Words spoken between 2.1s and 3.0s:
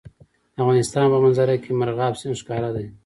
سیند ښکاره دی.